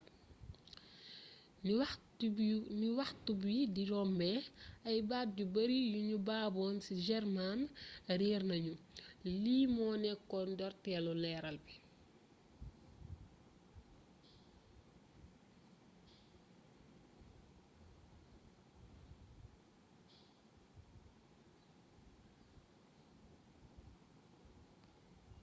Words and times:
ni 2.79 2.89
waxtu 2.99 3.31
bi 3.41 3.55
di 3.75 3.83
rombé 3.91 4.31
ay 4.89 4.97
baat 5.09 5.29
yu 5.39 5.45
bari 5.55 5.79
yu 5.93 5.99
nu 6.09 6.17
baboon 6.27 6.75
ci 6.85 6.93
german 7.07 7.59
réér 8.19 8.41
nagnu 8.49 8.73
lii 9.43 9.65
mo 9.75 9.85
nékkoon 10.03 10.47
ndortélu 10.53 11.11
leeral 11.23 11.57
bi 11.65 11.75